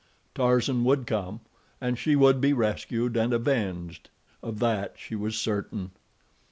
Tarzan 0.33 0.83
would 0.83 1.05
come, 1.05 1.41
and 1.79 1.95
she 1.95 2.15
would 2.15 2.41
be 2.41 2.53
rescued 2.53 3.15
and 3.15 3.31
avenged, 3.31 4.09
of 4.41 4.57
that 4.57 4.95
she 4.97 5.15
was 5.15 5.37
certain. 5.37 5.91